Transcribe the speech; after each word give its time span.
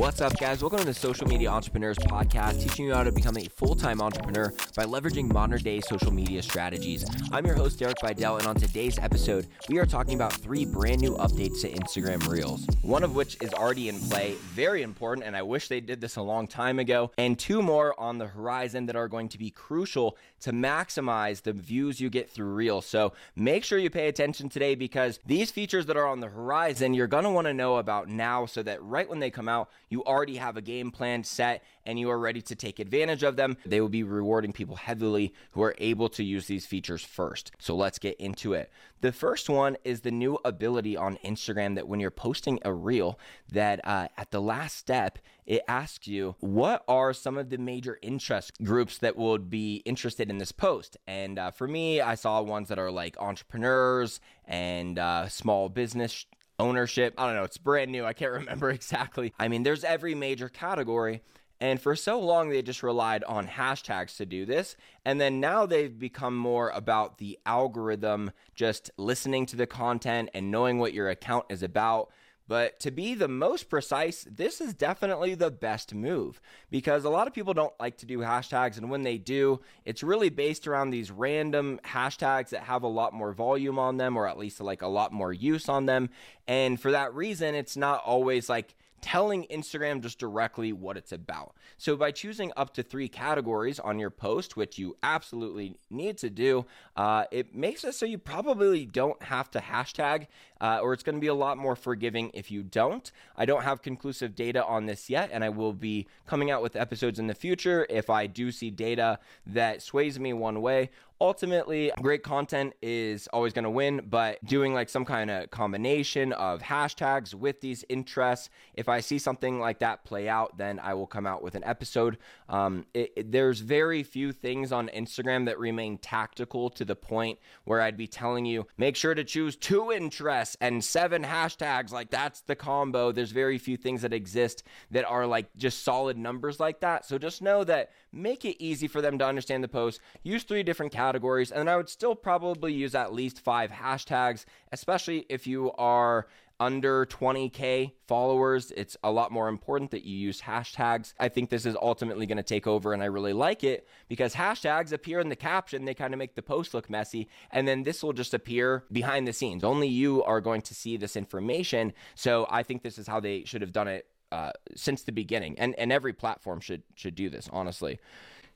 What's 0.00 0.22
up, 0.22 0.34
guys? 0.38 0.62
Welcome 0.62 0.78
to 0.78 0.86
the 0.86 0.94
Social 0.94 1.26
Media 1.26 1.50
Entrepreneurs 1.50 1.98
Podcast, 1.98 2.62
teaching 2.62 2.86
you 2.86 2.94
how 2.94 3.04
to 3.04 3.12
become 3.12 3.36
a 3.36 3.44
full 3.44 3.74
time 3.74 4.00
entrepreneur 4.00 4.50
by 4.74 4.84
leveraging 4.84 5.30
modern 5.30 5.60
day 5.60 5.82
social 5.82 6.10
media 6.10 6.40
strategies. 6.40 7.04
I'm 7.30 7.44
your 7.44 7.54
host, 7.54 7.78
Derek 7.78 7.98
Videll, 7.98 8.38
and 8.38 8.46
on 8.46 8.54
today's 8.54 8.98
episode, 8.98 9.46
we 9.68 9.76
are 9.76 9.84
talking 9.84 10.14
about 10.14 10.32
three 10.32 10.64
brand 10.64 11.02
new 11.02 11.16
updates 11.18 11.60
to 11.60 11.70
Instagram 11.70 12.26
Reels. 12.26 12.66
One 12.80 13.04
of 13.04 13.14
which 13.14 13.36
is 13.42 13.52
already 13.52 13.90
in 13.90 14.00
play, 14.00 14.36
very 14.54 14.80
important, 14.80 15.26
and 15.26 15.36
I 15.36 15.42
wish 15.42 15.68
they 15.68 15.82
did 15.82 16.00
this 16.00 16.16
a 16.16 16.22
long 16.22 16.46
time 16.46 16.78
ago, 16.78 17.10
and 17.18 17.38
two 17.38 17.60
more 17.60 17.94
on 18.00 18.16
the 18.16 18.26
horizon 18.26 18.86
that 18.86 18.96
are 18.96 19.06
going 19.06 19.28
to 19.28 19.38
be 19.38 19.50
crucial 19.50 20.16
to 20.40 20.52
maximize 20.52 21.42
the 21.42 21.52
views 21.52 22.00
you 22.00 22.08
get 22.08 22.30
through 22.30 22.54
Reels. 22.54 22.86
So 22.86 23.12
make 23.36 23.64
sure 23.64 23.78
you 23.78 23.90
pay 23.90 24.08
attention 24.08 24.48
today 24.48 24.74
because 24.74 25.20
these 25.26 25.50
features 25.50 25.84
that 25.86 25.98
are 25.98 26.06
on 26.06 26.20
the 26.20 26.28
horizon, 26.28 26.94
you're 26.94 27.06
going 27.06 27.24
to 27.24 27.30
want 27.30 27.48
to 27.48 27.52
know 27.52 27.76
about 27.76 28.08
now 28.08 28.46
so 28.46 28.62
that 28.62 28.82
right 28.82 29.06
when 29.06 29.20
they 29.20 29.30
come 29.30 29.46
out, 29.46 29.68
you 29.90 30.02
already 30.04 30.36
have 30.36 30.56
a 30.56 30.62
game 30.62 30.90
plan 30.90 31.24
set 31.24 31.62
and 31.84 31.98
you 31.98 32.08
are 32.10 32.18
ready 32.18 32.40
to 32.40 32.54
take 32.54 32.78
advantage 32.78 33.22
of 33.22 33.36
them. 33.36 33.56
They 33.66 33.80
will 33.80 33.88
be 33.88 34.04
rewarding 34.04 34.52
people 34.52 34.76
heavily 34.76 35.34
who 35.50 35.62
are 35.62 35.74
able 35.78 36.08
to 36.10 36.24
use 36.24 36.46
these 36.46 36.64
features 36.64 37.04
first. 37.04 37.50
So 37.58 37.74
let's 37.74 37.98
get 37.98 38.16
into 38.18 38.54
it. 38.54 38.70
The 39.00 39.12
first 39.12 39.48
one 39.48 39.76
is 39.84 40.00
the 40.00 40.10
new 40.10 40.38
ability 40.44 40.96
on 40.96 41.18
Instagram 41.24 41.74
that 41.74 41.88
when 41.88 42.00
you're 42.00 42.10
posting 42.10 42.60
a 42.64 42.72
reel, 42.72 43.18
that 43.50 43.80
uh, 43.84 44.08
at 44.16 44.30
the 44.30 44.40
last 44.40 44.76
step, 44.76 45.18
it 45.46 45.62
asks 45.66 46.06
you 46.06 46.36
what 46.38 46.84
are 46.86 47.12
some 47.12 47.36
of 47.36 47.50
the 47.50 47.58
major 47.58 47.98
interest 48.02 48.52
groups 48.62 48.98
that 48.98 49.16
would 49.16 49.50
be 49.50 49.76
interested 49.84 50.30
in 50.30 50.38
this 50.38 50.52
post. 50.52 50.96
And 51.06 51.38
uh, 51.38 51.50
for 51.50 51.66
me, 51.66 52.00
I 52.00 52.14
saw 52.14 52.40
ones 52.42 52.68
that 52.68 52.78
are 52.78 52.90
like 52.90 53.16
entrepreneurs 53.18 54.20
and 54.44 54.98
uh, 54.98 55.28
small 55.28 55.68
business 55.68 56.26
ownership. 56.60 57.14
I 57.18 57.26
don't 57.26 57.34
know, 57.34 57.44
it's 57.44 57.58
brand 57.58 57.90
new. 57.90 58.04
I 58.04 58.12
can't 58.12 58.32
remember 58.40 58.70
exactly. 58.70 59.32
I 59.38 59.48
mean, 59.48 59.62
there's 59.62 59.84
every 59.84 60.14
major 60.14 60.48
category. 60.48 61.22
And 61.62 61.80
for 61.80 61.94
so 61.94 62.18
long, 62.18 62.48
they 62.48 62.62
just 62.62 62.82
relied 62.82 63.22
on 63.24 63.46
hashtags 63.46 64.16
to 64.16 64.24
do 64.24 64.46
this. 64.46 64.76
And 65.04 65.20
then 65.20 65.40
now 65.40 65.66
they've 65.66 65.96
become 65.98 66.34
more 66.34 66.70
about 66.70 67.18
the 67.18 67.38
algorithm, 67.44 68.30
just 68.54 68.90
listening 68.96 69.44
to 69.46 69.56
the 69.56 69.66
content 69.66 70.30
and 70.32 70.50
knowing 70.50 70.78
what 70.78 70.94
your 70.94 71.10
account 71.10 71.46
is 71.50 71.62
about. 71.62 72.10
But 72.50 72.80
to 72.80 72.90
be 72.90 73.14
the 73.14 73.28
most 73.28 73.70
precise, 73.70 74.26
this 74.28 74.60
is 74.60 74.74
definitely 74.74 75.36
the 75.36 75.52
best 75.52 75.94
move 75.94 76.40
because 76.68 77.04
a 77.04 77.08
lot 77.08 77.28
of 77.28 77.32
people 77.32 77.54
don't 77.54 77.78
like 77.78 77.98
to 77.98 78.06
do 78.06 78.18
hashtags. 78.18 78.76
And 78.76 78.90
when 78.90 79.04
they 79.04 79.18
do, 79.18 79.60
it's 79.84 80.02
really 80.02 80.30
based 80.30 80.66
around 80.66 80.90
these 80.90 81.12
random 81.12 81.78
hashtags 81.84 82.48
that 82.48 82.64
have 82.64 82.82
a 82.82 82.88
lot 82.88 83.14
more 83.14 83.32
volume 83.32 83.78
on 83.78 83.98
them 83.98 84.16
or 84.16 84.26
at 84.26 84.36
least 84.36 84.60
like 84.60 84.82
a 84.82 84.88
lot 84.88 85.12
more 85.12 85.32
use 85.32 85.68
on 85.68 85.86
them. 85.86 86.10
And 86.48 86.80
for 86.80 86.90
that 86.90 87.14
reason, 87.14 87.54
it's 87.54 87.76
not 87.76 88.02
always 88.02 88.48
like 88.48 88.74
telling 89.00 89.44
Instagram 89.50 90.00
just 90.00 90.18
directly 90.18 90.72
what 90.72 90.96
it's 90.96 91.12
about. 91.12 91.54
So 91.76 91.96
by 91.96 92.10
choosing 92.10 92.52
up 92.56 92.74
to 92.74 92.82
three 92.82 93.08
categories 93.08 93.78
on 93.78 93.98
your 93.98 94.10
post, 94.10 94.56
which 94.56 94.78
you 94.78 94.96
absolutely 95.02 95.76
need 95.90 96.18
to 96.18 96.30
do, 96.30 96.66
uh, 96.96 97.24
it 97.30 97.54
makes 97.54 97.84
it 97.84 97.94
so 97.94 98.06
you 98.06 98.18
probably 98.18 98.86
don't 98.86 99.22
have 99.22 99.50
to 99.52 99.60
hashtag, 99.60 100.26
uh, 100.60 100.80
or 100.82 100.92
it's 100.92 101.02
going 101.02 101.16
to 101.16 101.20
be 101.20 101.26
a 101.26 101.34
lot 101.34 101.58
more 101.58 101.76
forgiving 101.76 102.30
if 102.34 102.50
you 102.50 102.62
don't. 102.62 103.10
I 103.36 103.44
don't 103.44 103.62
have 103.62 103.82
conclusive 103.82 104.34
data 104.34 104.64
on 104.64 104.86
this 104.86 105.08
yet, 105.08 105.30
and 105.32 105.42
I 105.42 105.48
will 105.48 105.72
be 105.72 106.06
coming 106.26 106.50
out 106.50 106.62
with 106.62 106.76
episodes 106.76 107.18
in 107.18 107.26
the 107.26 107.34
future 107.34 107.86
if 107.88 108.10
I 108.10 108.26
do 108.26 108.50
see 108.52 108.70
data 108.70 109.18
that 109.46 109.82
sways 109.82 110.18
me 110.18 110.32
one 110.32 110.60
way 110.60 110.90
ultimately 111.20 111.92
great 112.00 112.22
content 112.22 112.72
is 112.82 113.28
always 113.32 113.52
going 113.52 113.64
to 113.64 113.70
win 113.70 114.00
but 114.08 114.42
doing 114.44 114.72
like 114.72 114.88
some 114.88 115.04
kind 115.04 115.30
of 115.30 115.50
combination 115.50 116.32
of 116.32 116.60
hashtags 116.60 117.34
with 117.34 117.60
these 117.60 117.84
interests 117.88 118.48
if 118.74 118.88
i 118.88 119.00
see 119.00 119.18
something 119.18 119.60
like 119.60 119.78
that 119.80 120.04
play 120.04 120.28
out 120.28 120.56
then 120.56 120.78
i 120.78 120.94
will 120.94 121.06
come 121.06 121.26
out 121.26 121.42
with 121.42 121.54
an 121.54 121.64
episode. 121.64 122.18
Um, 122.48 122.86
it, 122.94 123.12
it, 123.16 123.32
there's 123.32 123.60
very 123.60 124.02
few 124.02 124.32
things 124.32 124.72
on 124.72 124.88
instagram 124.88 125.46
that 125.46 125.58
remain 125.58 125.98
tactical 125.98 126.70
to 126.70 126.84
the 126.84 126.96
point 126.96 127.38
where 127.64 127.80
i'd 127.80 127.96
be 127.96 128.06
telling 128.06 128.44
you 128.44 128.66
make 128.78 128.96
sure 128.96 129.14
to 129.14 129.24
choose 129.24 129.56
two 129.56 129.92
interests 129.92 130.56
and 130.60 130.82
seven 130.84 131.22
hashtags. 131.24 131.92
Like 131.92 132.10
that's 132.10 132.40
the 132.42 132.56
combo. 132.56 133.12
There's 133.12 133.30
very 133.30 133.58
few 133.58 133.76
things 133.76 134.02
that 134.02 134.12
exist 134.12 134.62
that 134.90 135.04
are 135.04 135.26
like 135.26 135.54
just 135.56 135.82
solid 135.82 136.16
numbers 136.16 136.60
like 136.60 136.80
that. 136.80 137.04
So 137.04 137.18
just 137.18 137.42
know 137.42 137.64
that 137.64 137.90
make 138.12 138.44
it 138.44 138.62
easy 138.62 138.88
for 138.88 139.00
them 139.00 139.18
to 139.18 139.26
understand 139.26 139.62
the 139.62 139.68
post. 139.68 140.00
Use 140.22 140.42
three 140.42 140.62
different 140.62 140.92
categories 140.92 141.09
categories, 141.10 141.50
and 141.50 141.68
I 141.68 141.76
would 141.76 141.88
still 141.88 142.14
probably 142.14 142.72
use 142.72 142.94
at 142.94 143.12
least 143.12 143.40
five 143.40 143.72
hashtags, 143.72 144.44
especially 144.70 145.26
if 145.28 145.44
you 145.44 145.72
are 145.72 146.28
under 146.60 147.04
20k 147.06 147.90
followers. 148.06 148.70
It's 148.76 148.96
a 149.02 149.10
lot 149.10 149.32
more 149.32 149.48
important 149.48 149.90
that 149.90 150.04
you 150.04 150.16
use 150.16 150.42
hashtags. 150.42 151.14
I 151.18 151.28
think 151.28 151.50
this 151.50 151.66
is 151.66 151.74
ultimately 151.82 152.26
going 152.26 152.36
to 152.36 152.44
take 152.44 152.66
over 152.66 152.92
and 152.92 153.02
i 153.02 153.06
really 153.06 153.32
like 153.32 153.64
it 153.64 153.88
because 154.08 154.34
hashtags 154.34 154.92
appear 154.92 155.18
in 155.20 155.30
the 155.30 155.36
caption 155.36 155.84
they 155.84 155.94
kind 155.94 156.14
of 156.14 156.18
make 156.18 156.34
the 156.34 156.42
post 156.42 156.74
look 156.74 156.88
messy 156.88 157.28
and 157.50 157.66
then 157.66 157.82
this 157.82 158.02
will 158.02 158.12
just 158.12 158.34
appear 158.34 158.84
behind 158.92 159.26
the 159.26 159.32
scenes. 159.32 159.64
Only 159.64 159.88
you 159.88 160.22
are 160.24 160.40
going 160.40 160.62
to 160.62 160.74
see 160.74 160.96
this 160.96 161.16
information 161.16 161.92
so 162.14 162.46
i 162.50 162.62
think 162.62 162.82
this 162.82 162.98
is 162.98 163.06
how 163.06 163.20
they 163.20 163.44
should 163.44 163.62
have 163.62 163.72
done 163.72 163.88
it 163.88 164.06
uh, 164.32 164.52
since 164.76 165.02
the 165.02 165.12
beginning 165.12 165.58
and 165.58 165.74
and 165.76 165.90
every 165.90 166.12
platform 166.12 166.60
should 166.60 166.82
should 166.94 167.14
do 167.14 167.30
this 167.30 167.48
honestly 167.52 167.98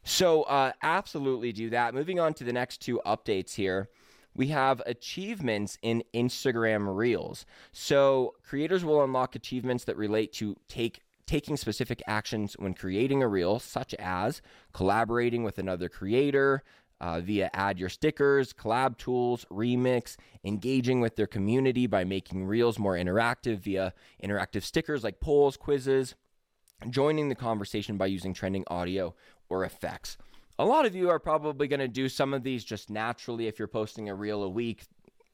so, 0.04 0.42
uh, 0.44 0.72
absolutely 0.82 1.52
do 1.52 1.70
that. 1.70 1.94
Moving 1.94 2.20
on 2.20 2.34
to 2.34 2.44
the 2.44 2.52
next 2.52 2.78
two 2.78 3.00
updates 3.04 3.54
here. 3.54 3.88
We 4.36 4.48
have 4.48 4.82
achievements 4.84 5.78
in 5.82 6.02
Instagram 6.12 6.94
Reels. 6.94 7.46
So, 7.72 8.34
creators 8.42 8.84
will 8.84 9.02
unlock 9.02 9.34
achievements 9.34 9.84
that 9.84 9.96
relate 9.96 10.32
to 10.34 10.56
take 10.68 11.00
taking 11.26 11.56
specific 11.56 12.02
actions 12.06 12.54
when 12.58 12.74
creating 12.74 13.22
a 13.22 13.28
reel, 13.28 13.58
such 13.58 13.94
as 13.94 14.42
collaborating 14.72 15.42
with 15.42 15.58
another 15.58 15.88
creator, 15.88 16.62
uh, 17.00 17.20
via 17.20 17.50
add 17.52 17.78
your 17.78 17.88
stickers, 17.88 18.52
collab 18.52 18.96
tools, 18.96 19.44
remix, 19.50 20.16
engaging 20.44 21.00
with 21.00 21.16
their 21.16 21.26
community 21.26 21.86
by 21.86 22.04
making 22.04 22.46
reels 22.46 22.78
more 22.78 22.94
interactive 22.94 23.58
via 23.58 23.92
interactive 24.22 24.62
stickers 24.62 25.02
like 25.02 25.20
polls, 25.20 25.56
quizzes, 25.56 26.14
joining 26.90 27.28
the 27.28 27.34
conversation 27.34 27.96
by 27.96 28.06
using 28.06 28.34
trending 28.34 28.64
audio 28.68 29.14
or 29.48 29.64
effects. 29.64 30.16
A 30.58 30.64
lot 30.64 30.86
of 30.86 30.94
you 30.94 31.10
are 31.10 31.18
probably 31.18 31.66
going 31.66 31.80
to 31.80 31.88
do 31.88 32.08
some 32.08 32.32
of 32.32 32.42
these 32.42 32.64
just 32.64 32.90
naturally 32.90 33.46
if 33.46 33.58
you're 33.58 33.68
posting 33.68 34.08
a 34.08 34.14
reel 34.14 34.42
a 34.42 34.48
week, 34.48 34.84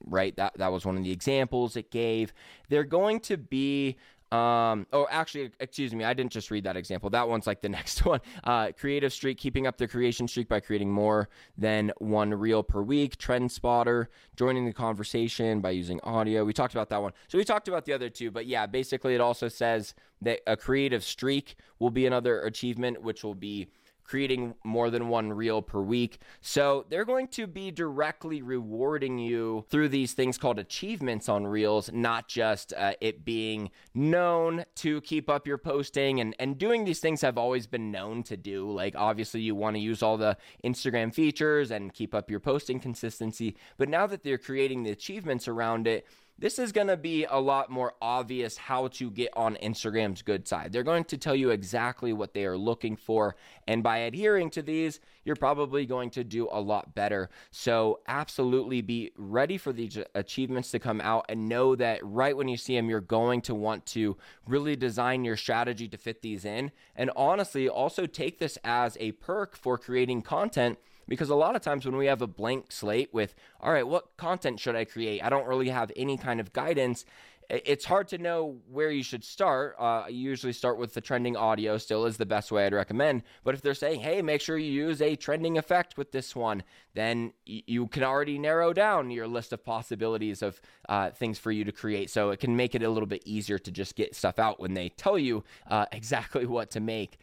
right? 0.07 0.35
That 0.37 0.55
that 0.57 0.73
was 0.73 0.87
one 0.87 0.97
of 0.97 1.05
the 1.05 1.13
examples 1.13 1.77
it 1.77 1.91
gave. 1.91 2.33
They're 2.69 2.85
going 2.85 3.21
to 3.21 3.37
be 3.37 3.97
um, 4.33 4.87
oh, 4.93 5.09
actually, 5.11 5.51
excuse 5.59 5.93
me, 5.93 6.05
I 6.05 6.15
didn't 6.15 6.31
just 6.31 6.51
read 6.53 6.65
that 6.65 6.77
example. 6.77 7.11
That 7.11 7.29
one's 7.29 7.47
like 7.47 7.61
the 7.61 7.69
next 7.81 8.05
one. 8.05 8.21
Uh, 8.45 8.71
creative 8.79 9.13
streak, 9.13 9.39
keeping 9.39 9.67
up 9.67 9.77
the 9.77 9.89
creation 9.89 10.29
streak 10.29 10.49
by 10.49 10.61
creating 10.61 10.93
more 10.93 11.29
than 11.59 11.93
one 11.99 12.33
reel 12.33 12.63
per 12.63 12.83
week. 12.83 13.17
Trend 13.17 13.51
spotter, 13.51 14.09
joining 14.37 14.67
the 14.67 14.73
conversation 14.73 15.61
by 15.61 15.71
using 15.71 16.01
audio. 16.03 16.45
We 16.45 16.53
talked 16.53 16.75
about 16.75 16.91
that 16.91 17.03
one. 17.03 17.13
So 17.29 17.39
we 17.39 17.45
talked 17.45 17.67
about 17.67 17.85
the 17.85 17.93
other 17.93 18.09
two, 18.09 18.31
but 18.31 18.47
yeah, 18.47 18.67
basically 18.67 19.15
it 19.15 19.21
also 19.21 19.49
says 19.49 19.95
that 20.23 20.41
a 20.47 20.57
creative 20.57 21.03
streak 21.03 21.57
will 21.79 21.91
be 21.91 22.07
another 22.07 22.43
achievement, 22.43 23.03
which 23.03 23.25
will 23.25 23.35
be 23.35 23.69
creating 24.05 24.55
more 24.65 24.91
than 24.91 25.09
one 25.09 25.33
reel 25.33 25.63
per 25.63 25.81
week. 25.81 26.19
So 26.41 26.87
they're 26.89 27.05
going 27.05 27.29
to 27.29 27.47
be 27.47 27.71
directly 27.71 28.43
rewarding 28.43 29.19
you 29.19 29.65
through 29.71 29.89
these 29.91 30.13
things 30.13 30.39
called 30.39 30.59
achievements 30.59 31.29
on 31.29 31.47
reels, 31.47 31.91
not 31.93 32.29
just 32.29 32.73
uh, 32.73 32.95
it 33.01 33.25
being 33.25 33.71
known 33.95 34.65
to 34.77 35.01
keep 35.03 35.31
up 35.31 35.47
your 35.47 35.59
posting. 35.59 36.21
And, 36.21 36.35
and 36.39 36.59
doing 36.59 36.85
these 36.85 37.01
things 37.01 37.23
I've 37.23 37.39
always 37.39 37.67
been 37.67 37.91
known 37.91 38.23
to 38.25 38.37
do. 38.37 38.71
Like, 38.71 38.95
obviously, 38.97 39.41
you 39.41 39.55
want 39.55 39.77
to 39.77 39.81
use 39.81 40.03
all 40.03 40.17
the 40.17 40.37
Instagram 40.65 41.15
features 41.15 41.71
and 41.71 41.93
keep 41.93 42.15
up 42.15 42.31
your 42.31 42.41
posting 42.41 42.81
consistency. 42.81 43.57
But 43.77 43.89
now 43.89 44.07
that 44.07 44.23
they're 44.23 44.39
creating 44.39 44.83
the 44.83 44.91
achievements 44.91 45.49
around 45.49 45.87
it, 45.87 46.07
this 46.41 46.59
is 46.59 46.73
going 46.73 46.87
to 46.87 46.97
be 46.97 47.27
a 47.27 47.39
lot 47.39 47.71
more 47.71 47.93
obvious 48.01 48.57
how 48.57 48.89
to 48.89 49.11
get 49.11 49.31
on 49.37 49.57
Instagram's 49.57 50.23
good 50.23 50.49
side. 50.49 50.73
They're 50.73 50.83
going 50.83 51.05
to 51.05 51.19
tell 51.19 51.37
you 51.37 51.51
exactly 51.51 52.15
what 52.15 52.33
they 52.33 52.47
are 52.47 52.57
looking 52.57 52.97
for. 52.97 53.37
And 53.69 53.83
by 53.83 53.99
adhering 53.99 54.49
to 54.51 54.63
these, 54.63 55.01
you're 55.23 55.37
probably 55.37 55.85
going 55.85 56.09
to 56.11 56.25
do 56.25 56.49
a 56.51 56.61
lot 56.61 56.95
better. 56.95 57.29
So, 57.51 58.01
absolutely 58.09 58.81
be 58.81 59.13
ready 59.17 59.59
for 59.59 59.73
these 59.73 59.99
achievements 60.15 60.71
to 60.71 60.79
come 60.79 61.01
out 61.03 61.27
and 61.29 61.49
know 61.49 61.77
that 61.77 62.01
right 62.03 62.37
when 62.37 62.49
you 62.49 62.57
see 62.57 62.75
them, 62.75 62.89
you're 62.89 63.01
going 63.03 63.43
to 63.43 63.55
want 63.55 63.85
to 63.87 64.17
really 64.47 64.77
design 64.77 65.25
your 65.25 65.37
strategy 65.37 65.89
to 65.89 65.99
fit 65.99 66.23
these 66.23 66.47
in. 66.47 66.73
And 66.97 67.11
honestly, 67.15 67.69
also 67.69 68.07
take 68.07 68.39
this 68.39 68.57
as 68.65 68.97
a 68.99 69.13
perk 69.13 69.57
for 69.57 69.77
creating 69.77 70.23
content 70.23 70.79
because 71.11 71.29
a 71.29 71.35
lot 71.35 71.57
of 71.57 71.61
times 71.61 71.85
when 71.85 71.97
we 71.97 72.07
have 72.07 72.23
a 72.23 72.27
blank 72.29 72.71
slate 72.71 73.13
with, 73.13 73.35
all 73.61 73.73
right, 73.73 73.87
what 73.87 74.17
content 74.17 74.61
should 74.61 74.77
I 74.77 74.85
create? 74.85 75.23
I 75.23 75.29
don't 75.29 75.47
really 75.47 75.69
have 75.69 75.91
any 75.97 76.17
kind 76.17 76.39
of 76.39 76.53
guidance. 76.53 77.05
it's 77.51 77.85
hard 77.85 78.07
to 78.07 78.17
know 78.17 78.59
where 78.71 78.93
you 78.93 79.03
should 79.03 79.25
start. 79.25 79.75
Uh, 79.77 80.05
you 80.09 80.19
usually 80.19 80.53
start 80.53 80.79
with 80.79 80.95
the 80.95 81.01
trending 81.01 81.37
audio, 81.37 81.79
still 81.79 82.07
is 82.07 82.17
the 82.17 82.25
best 82.25 82.53
way 82.53 82.65
I'd 82.65 82.73
recommend. 82.73 83.25
But 83.43 83.57
if 83.57 83.61
they're 83.61 83.75
saying, 83.75 83.99
hey, 83.99 84.23
make 84.23 84.41
sure 84.41 84.57
you 84.57 84.71
use 84.71 85.03
a 85.03 85.17
trending 85.17 85.59
effect 85.59 85.97
with 85.99 86.13
this 86.13 86.37
one, 86.37 86.63
then 86.95 87.33
y- 87.45 87.65
you 87.67 87.89
can 87.89 88.05
already 88.05 88.39
narrow 88.39 88.73
down 88.73 89.11
your 89.11 89.27
list 89.27 89.53
of 89.53 89.65
possibilities 89.65 90.43
of 90.43 90.61
uh, 90.89 91.11
things 91.11 91.41
for 91.41 91.51
you 91.51 91.65
to 91.65 91.73
create. 91.73 92.09
So 92.09 92.31
it 92.31 92.39
can 92.39 92.55
make 92.55 92.77
it 92.77 92.85
a 92.85 92.89
little 92.89 93.09
bit 93.09 93.25
easier 93.27 93.59
to 93.59 93.73
just 93.73 93.97
get 93.97 94.15
stuff 94.15 94.39
out 94.39 94.61
when 94.61 94.75
they 94.75 94.91
tell 94.91 95.19
you 95.19 95.43
uh, 95.67 95.87
exactly 95.93 96.47
what 96.47 96.71
to 96.71 96.79
make. 96.79 97.19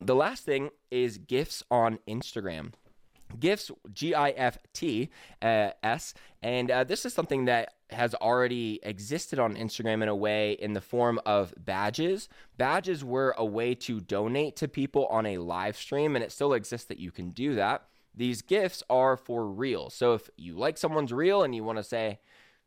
The 0.00 0.14
last 0.14 0.44
thing 0.44 0.70
is 0.92 1.18
gifts 1.18 1.64
on 1.72 1.98
Instagram. 2.06 2.72
GIFs, 3.38 3.70
G 3.92 4.14
I 4.14 4.30
F 4.30 4.58
T 4.72 5.10
uh, 5.40 5.70
S. 5.82 6.14
And 6.42 6.70
uh, 6.70 6.84
this 6.84 7.04
is 7.04 7.14
something 7.14 7.44
that 7.46 7.74
has 7.90 8.14
already 8.14 8.80
existed 8.82 9.38
on 9.38 9.54
Instagram 9.54 10.02
in 10.02 10.08
a 10.08 10.16
way 10.16 10.52
in 10.52 10.72
the 10.72 10.80
form 10.80 11.20
of 11.26 11.54
badges. 11.56 12.28
Badges 12.56 13.04
were 13.04 13.34
a 13.36 13.44
way 13.44 13.74
to 13.74 14.00
donate 14.00 14.56
to 14.56 14.68
people 14.68 15.06
on 15.06 15.26
a 15.26 15.38
live 15.38 15.76
stream, 15.76 16.16
and 16.16 16.24
it 16.24 16.32
still 16.32 16.54
exists 16.54 16.86
that 16.88 16.98
you 16.98 17.10
can 17.10 17.30
do 17.30 17.54
that. 17.54 17.84
These 18.14 18.42
gifts 18.42 18.82
are 18.90 19.16
for 19.16 19.46
real. 19.46 19.88
So 19.88 20.14
if 20.14 20.28
you 20.36 20.54
like 20.54 20.76
someone's 20.76 21.12
reel 21.12 21.42
and 21.42 21.54
you 21.54 21.64
want 21.64 21.78
to 21.78 21.84
say, 21.84 22.18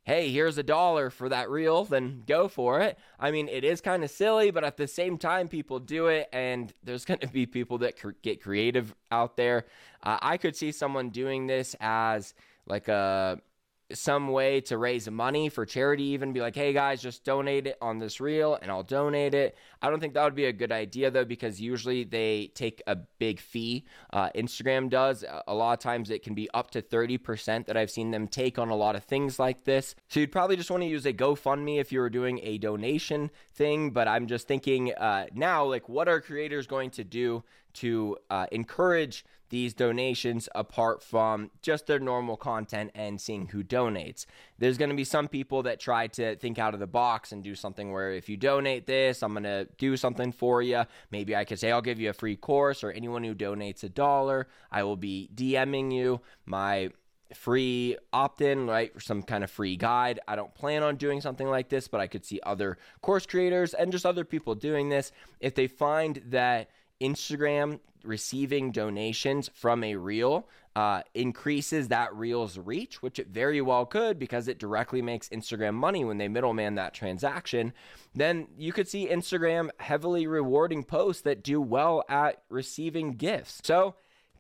hey, 0.06 0.32
here's 0.32 0.58
a 0.60 0.64
dollar 0.64 1.10
for 1.10 1.30
that 1.30 1.50
reel, 1.50 1.84
then 1.84 2.24
go 2.28 2.48
for 2.48 2.80
it. 2.80 2.98
I 3.20 3.32
mean, 3.32 3.50
it 3.50 3.64
is 3.64 3.82
kind 3.82 4.04
of 4.04 4.12
silly, 4.12 4.52
but 4.52 4.64
at 4.64 4.78
the 4.78 4.88
same 4.88 5.18
time, 5.18 5.48
people 5.48 5.80
do 5.80 6.08
it, 6.08 6.30
and 6.32 6.72
there's 6.84 7.06
going 7.10 7.20
to 7.20 7.28
be 7.28 7.46
people 7.46 7.80
that 7.80 8.00
cr- 8.00 8.12
get 8.22 8.42
creative 8.42 8.94
out 9.12 9.36
there. 9.36 9.66
Uh, 10.04 10.18
I 10.22 10.38
could 10.38 10.56
see 10.56 10.72
someone 10.72 11.10
doing 11.10 11.48
this 11.48 11.76
as 11.80 12.36
like 12.68 12.88
a 12.88 13.42
some 13.94 14.30
way 14.30 14.62
to 14.62 14.78
raise 14.78 15.10
money 15.10 15.50
for 15.50 15.66
charity, 15.66 16.04
even 16.04 16.34
be 16.34 16.42
like, 16.42 16.56
hey 16.56 16.74
guys, 16.74 17.02
just 17.02 17.24
donate 17.24 17.68
it 17.68 17.78
on 17.82 18.00
this 18.00 18.20
reel 18.20 18.58
and 18.62 18.72
I'll 18.72 18.84
donate 18.84 19.34
it. 19.34 19.56
I 19.82 19.90
don't 19.90 20.00
think 20.00 20.14
that 20.16 20.24
would 20.24 20.36
be 20.36 20.46
a 20.46 20.54
good 20.54 20.72
idea 20.72 21.12
though, 21.12 21.26
because 21.26 21.62
usually 21.62 22.04
they 22.04 22.52
take 22.56 22.82
a 22.88 22.96
big 22.96 23.40
fee. 23.40 23.86
Uh, 24.12 24.30
Instagram 24.36 24.90
does. 24.90 25.24
A 25.48 25.54
lot 25.54 25.74
of 25.74 25.80
times 25.80 26.10
it 26.10 26.24
can 26.24 26.34
be 26.34 26.50
up 26.54 26.72
to 26.72 26.82
30% 26.82 27.68
that 27.68 27.78
I've 27.78 27.92
seen 27.92 28.12
them 28.12 28.28
take 28.28 28.58
on 28.58 28.70
a 28.70 28.76
lot 28.76 28.96
of 28.96 29.04
things 29.04 29.38
like 29.38 29.64
this. 29.64 29.96
So 30.08 30.20
you'd 30.20 30.32
probably 30.32 30.56
just 30.56 30.72
want 30.72 30.82
to 30.84 30.88
use 30.90 31.06
a 31.06 31.14
GoFundMe 31.14 31.80
if 31.80 31.92
you 31.92 32.00
were 32.00 32.10
doing 32.10 32.40
a 32.44 32.58
donation 32.58 33.30
thing. 33.54 33.92
But 33.92 34.08
I'm 34.08 34.28
just 34.28 34.48
thinking 34.48 34.94
uh, 34.94 35.28
now, 35.34 35.66
like, 35.66 35.88
what 35.88 36.08
are 36.08 36.22
creators 36.22 36.66
going 36.66 36.90
to 36.92 37.04
do 37.04 37.44
to 37.76 38.18
uh, 38.30 38.48
encourage 38.52 39.26
these 39.50 39.74
donations 39.74 40.50
apart 40.56 41.04
from 41.04 41.52
just 41.62 41.86
their 41.88 42.00
normal 42.00 42.36
content 42.36 42.92
and 42.96 43.22
seeing 43.22 43.48
who 43.48 43.64
donates. 43.64 44.26
There's 44.58 44.78
going 44.78 44.90
to 44.90 44.96
be 44.96 45.04
some 45.04 45.28
people 45.28 45.64
that 45.64 45.80
try 45.80 46.08
to 46.08 46.36
think 46.36 46.58
out 46.58 46.74
of 46.74 46.80
the 46.80 46.88
box 46.88 47.32
and 47.32 47.44
do 47.44 47.56
something 47.56 47.92
where 47.92 48.12
if 48.12 48.28
you 48.28 48.38
donate 48.38 48.88
this, 48.88 49.22
I'm 49.22 49.34
going 49.34 49.44
to 49.44 49.68
do 49.78 49.98
something 49.98 50.32
for 50.32 50.62
you. 50.62 50.84
Maybe 51.12 51.36
I 51.36 51.46
could 51.46 51.60
say 51.60 51.72
I'll 51.72 51.82
give 51.82 52.00
you 52.00 52.10
a 52.10 52.14
free 52.14 52.36
course 52.36 52.84
or 52.84 52.92
anyone 52.92 53.24
who 53.24 53.36
donates 53.36 53.84
a 53.84 53.90
dollar, 53.90 54.48
I 54.72 54.84
will 54.84 54.98
be 54.98 55.30
DMing 55.34 55.94
you 55.94 56.22
my 56.46 56.90
free 57.34 57.98
opt 58.14 58.42
in, 58.42 58.68
right? 58.68 58.94
For 58.94 59.00
some 59.00 59.24
kind 59.24 59.44
of 59.44 59.52
free 59.52 59.78
guide. 59.78 60.20
I 60.28 60.36
don't 60.36 60.54
plan 60.54 60.84
on 60.84 60.96
doing 60.96 61.22
something 61.22 61.48
like 61.48 61.70
this, 61.70 61.88
but 61.88 62.00
I 62.00 62.08
could 62.08 62.26
see 62.26 62.40
other 62.44 62.78
course 63.02 63.26
creators 63.26 63.74
and 63.74 63.92
just 63.92 64.06
other 64.06 64.24
people 64.26 64.56
doing 64.56 64.90
this. 64.90 65.12
If 65.40 65.56
they 65.56 65.68
find 65.68 66.22
that 66.28 66.70
Instagram 67.02 67.80
receiving 68.04 68.72
donations 68.72 69.50
from 69.54 69.84
a 69.84 69.96
reel 69.96 70.48
uh, 70.76 71.02
increases 71.14 71.88
that 71.88 72.14
reel's 72.14 72.58
reach, 72.58 73.02
which 73.02 73.18
it 73.18 73.28
very 73.30 73.62
well 73.62 73.86
could 73.86 74.20
because 74.20 74.48
it 74.48 74.60
directly 74.60 75.02
makes 75.02 75.30
Instagram 75.30 75.74
money 75.74 76.04
when 76.04 76.18
they 76.18 76.28
middleman 76.28 76.76
that 76.76 76.94
transaction, 76.94 77.74
then 78.14 78.48
you 78.58 78.74
could 78.74 78.88
see 78.88 79.08
Instagram 79.08 79.70
heavily 79.80 80.28
rewarding 80.28 80.84
posts 80.84 81.22
that 81.22 81.44
do 81.44 81.62
well 81.62 82.04
at 82.10 82.42
receiving 82.50 83.14
gifts. 83.14 83.62
So 83.64 83.96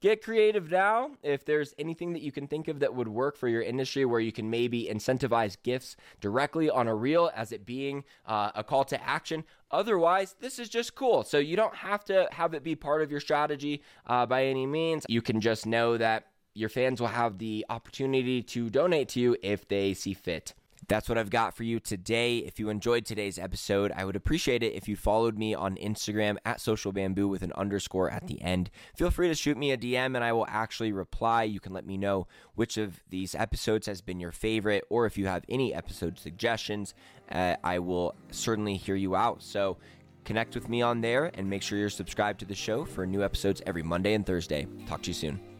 Get 0.06 0.22
creative 0.22 0.69
now. 0.69 1.13
If 1.24 1.46
there's 1.46 1.74
anything 1.80 2.13
that 2.13 2.22
you 2.22 2.31
can 2.31 2.46
think 2.46 2.68
of 2.68 2.81
that 2.81 2.94
would 2.94 3.07
work 3.07 3.36
for 3.36 3.48
your 3.48 3.63
industry 3.63 4.06
where 4.06 4.19
you 4.19 4.31
can 4.31 4.52
maybe 4.52 4.88
incentivize 4.88 5.57
gifts 5.63 5.98
directly 6.22 6.69
on 6.69 6.88
a 6.88 6.94
reel 6.94 7.31
as 7.36 7.52
it 7.52 7.66
being 7.66 8.04
uh, 8.28 8.52
a 8.54 8.63
call 8.63 8.84
to 8.84 9.04
action. 9.04 9.44
Otherwise, 9.72 10.36
this 10.40 10.60
is 10.60 10.69
just 10.69 10.94
cool. 10.94 11.24
So 11.24 11.40
you 11.40 11.56
don't 11.56 11.74
have 11.74 12.06
to 12.06 12.28
have 12.31 12.54
it 12.54 12.63
be 12.63 12.75
part 12.75 13.02
of 13.02 13.10
your 13.10 13.19
strategy 13.19 13.81
uh, 14.06 14.28
by 14.28 14.46
any 14.46 14.68
means. 14.68 15.06
You 15.10 15.24
can 15.24 15.42
just 15.42 15.66
know 15.66 15.98
that 15.98 16.28
your 16.54 16.69
fans 16.69 17.02
will 17.02 17.07
have 17.07 17.40
the 17.40 17.66
opportunity 17.72 18.44
to 18.44 18.69
donate 18.69 19.10
to 19.10 19.19
you 19.19 19.36
if 19.42 19.68
they 19.68 19.96
see 19.96 20.13
fit. 20.13 20.54
That's 20.87 21.09
what 21.09 21.17
I've 21.17 21.29
got 21.29 21.55
for 21.55 21.63
you 21.63 21.79
today. 21.79 22.39
If 22.39 22.59
you 22.59 22.69
enjoyed 22.69 23.05
today's 23.05 23.39
episode, 23.39 23.91
I 23.95 24.05
would 24.05 24.15
appreciate 24.15 24.61
it 24.61 24.73
if 24.73 24.87
you 24.87 24.95
followed 24.95 25.37
me 25.37 25.55
on 25.55 25.75
Instagram 25.77 26.37
at 26.45 26.61
social 26.61 26.91
bamboo 26.91 27.27
with 27.27 27.41
an 27.41 27.51
underscore 27.53 28.09
at 28.09 28.27
the 28.27 28.41
end. 28.41 28.69
Feel 28.95 29.11
free 29.11 29.27
to 29.27 29.35
shoot 29.35 29.57
me 29.57 29.71
a 29.71 29.77
DM 29.77 30.15
and 30.15 30.23
I 30.23 30.31
will 30.31 30.45
actually 30.47 30.91
reply. 30.91 31.43
You 31.43 31.59
can 31.59 31.73
let 31.73 31.85
me 31.85 31.97
know 31.97 32.27
which 32.53 32.77
of 32.77 33.01
these 33.09 33.33
episodes 33.33 33.87
has 33.87 34.01
been 34.01 34.19
your 34.19 34.31
favorite, 34.31 34.83
or 34.89 35.05
if 35.05 35.17
you 35.17 35.25
have 35.27 35.43
any 35.49 35.73
episode 35.73 36.19
suggestions, 36.19 36.93
uh, 37.31 37.55
I 37.63 37.79
will 37.79 38.15
certainly 38.31 38.75
hear 38.75 38.95
you 38.95 39.15
out. 39.15 39.41
So 39.41 39.77
connect 40.23 40.55
with 40.55 40.69
me 40.69 40.81
on 40.81 41.01
there 41.01 41.31
and 41.33 41.49
make 41.49 41.61
sure 41.61 41.77
you're 41.77 41.89
subscribed 41.89 42.39
to 42.41 42.45
the 42.45 42.55
show 42.55 42.85
for 42.85 43.05
new 43.05 43.23
episodes 43.23 43.61
every 43.65 43.83
Monday 43.83 44.13
and 44.13 44.25
Thursday. 44.25 44.67
Talk 44.87 45.01
to 45.03 45.09
you 45.09 45.13
soon. 45.13 45.55